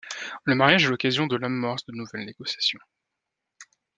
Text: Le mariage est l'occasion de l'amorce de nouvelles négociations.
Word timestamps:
Le 0.45 0.55
mariage 0.55 0.85
est 0.85 0.89
l'occasion 0.89 1.27
de 1.27 1.35
l'amorce 1.35 1.85
de 1.85 1.91
nouvelles 1.91 2.25
négociations. 2.25 2.79